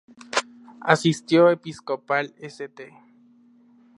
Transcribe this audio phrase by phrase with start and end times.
[0.81, 2.89] Asistió Episcopal St.